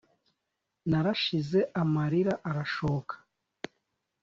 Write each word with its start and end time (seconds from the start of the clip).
Narashize 0.89 1.59
amarira 1.81 2.33
arashoka 2.49 3.13